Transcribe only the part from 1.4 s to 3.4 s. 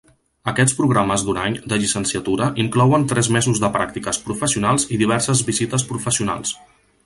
any de llicenciatura inclouen tres